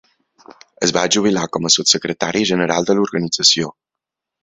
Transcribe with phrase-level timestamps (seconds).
[0.87, 3.75] Es va jubilar com a sotssecretari general de l'organització.